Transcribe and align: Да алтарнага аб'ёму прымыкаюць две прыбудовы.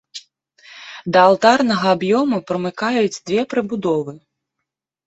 Да 1.17 1.25
алтарнага 1.27 1.87
аб'ёму 1.99 2.37
прымыкаюць 2.49 3.21
две 3.31 3.41
прыбудовы. 3.55 4.13